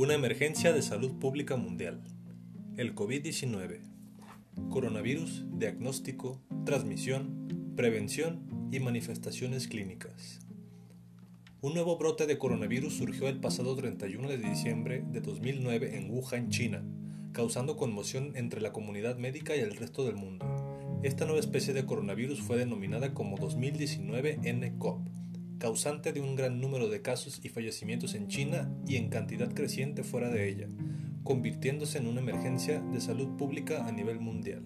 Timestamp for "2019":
23.36-24.38